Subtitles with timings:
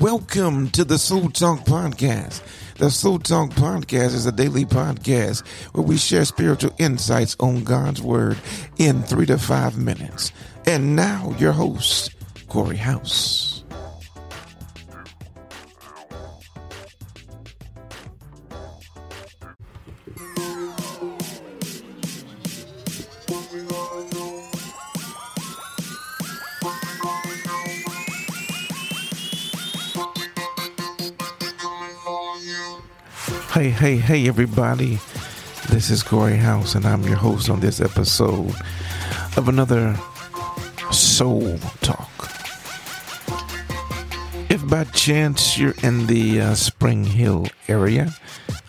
[0.00, 2.42] Welcome to the Soul Talk Podcast.
[2.76, 8.02] The Soul Talk Podcast is a daily podcast where we share spiritual insights on God's
[8.02, 8.36] Word
[8.76, 10.32] in three to five minutes.
[10.66, 12.10] And now, your host,
[12.48, 13.53] Corey Howse.
[33.54, 34.98] Hey, hey, hey, everybody.
[35.68, 38.52] This is Corey Howse, and I'm your host on this episode
[39.36, 39.96] of another
[40.90, 42.10] Soul Talk.
[44.50, 48.12] If by chance you're in the uh, Spring Hill area,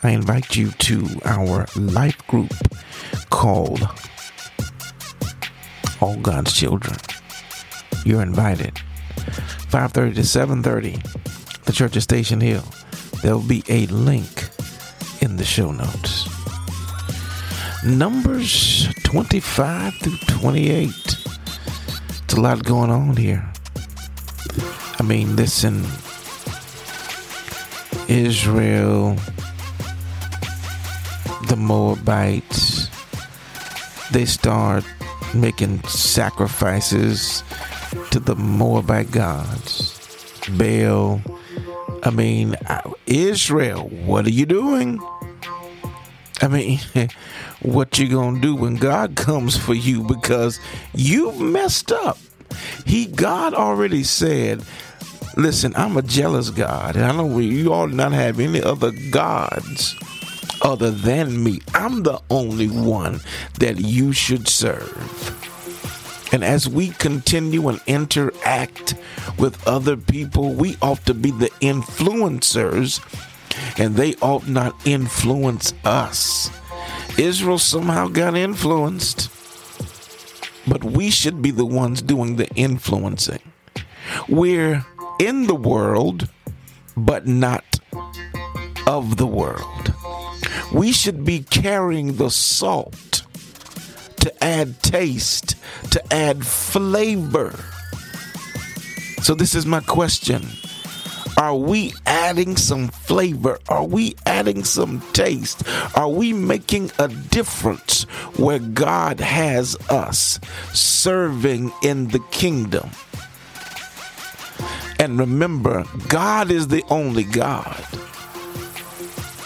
[0.04, 2.54] I invite you to our life group
[3.32, 3.90] called
[6.00, 6.98] All God's Children.
[8.06, 8.76] You're invited.
[9.72, 12.66] 5:30 to 7:30, the church of Station Hill.
[13.24, 14.55] There'll be a link
[15.38, 16.30] the show notes.
[17.84, 20.90] Numbers 25 through 28.
[20.90, 23.48] It's a lot going on here.
[25.00, 25.86] I mean, listen,
[28.08, 29.16] Israel,
[31.48, 32.90] the Moabites,
[34.12, 34.84] they start
[35.34, 37.44] making sacrifices
[38.12, 40.00] to the Moabite gods.
[40.58, 41.22] Baal,
[42.04, 42.56] I mean,
[43.06, 45.00] Israel, what are you doing?
[46.42, 46.80] I mean,
[47.62, 50.60] what you gonna do when God comes for you because
[50.94, 52.18] you've messed up?
[52.86, 54.64] He God already said,
[55.36, 59.96] "Listen, I'm a jealous God, and I know you all not have any other gods
[60.62, 61.60] other than me.
[61.74, 63.20] I'm the only one
[63.60, 65.42] that you should serve."
[66.32, 68.96] And as we continue and interact
[69.38, 73.00] with other people, we ought to be the influencers
[73.78, 76.50] and they ought not influence us.
[77.18, 79.30] Israel somehow got influenced,
[80.68, 83.40] but we should be the ones doing the influencing.
[84.28, 84.86] We're
[85.20, 86.30] in the world,
[86.98, 87.64] but not
[88.88, 89.94] of the world.
[90.74, 93.24] We should be carrying the salt
[94.18, 95.56] to add taste,
[95.92, 97.54] to add flavor.
[99.22, 100.46] So, this is my question
[101.38, 103.60] are we adding some flavor?
[103.68, 105.64] Are we adding some taste?
[105.98, 108.04] Are we making a difference
[108.38, 110.40] where God has us
[110.74, 112.90] serving in the kingdom?
[115.00, 117.86] And remember, God is the only God.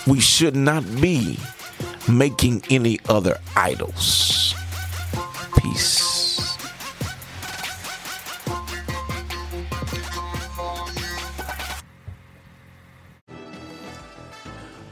[0.06, 1.40] We should not be
[2.08, 4.39] making any other idols.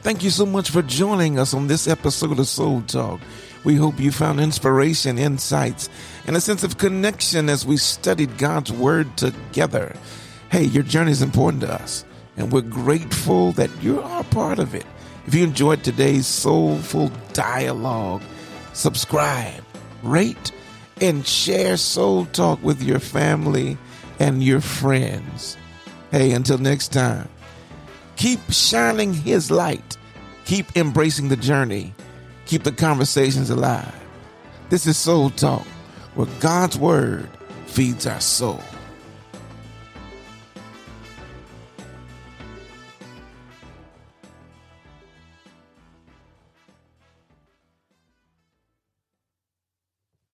[0.08, 3.20] Thank you so much for joining us on this episode of Soul Talk.
[3.62, 5.90] We hope you found inspiration, insights,
[6.26, 9.94] and a sense of connection as we studied God's Word together.
[10.50, 12.06] Hey, your journey is important to us,
[12.38, 14.86] and we're grateful that you are part of it.
[15.26, 18.22] If you enjoyed today's soulful dialogue,
[18.72, 19.62] subscribe,
[20.02, 20.52] rate,
[21.02, 23.76] and share Soul Talk with your family
[24.18, 25.58] and your friends.
[26.10, 27.28] Hey, until next time,
[28.16, 29.97] keep shining His light
[30.48, 31.92] Keep embracing the journey.
[32.46, 33.94] Keep the conversations alive.
[34.70, 35.66] This is Soul Talk,
[36.14, 37.28] where God's Word
[37.66, 38.62] feeds our soul.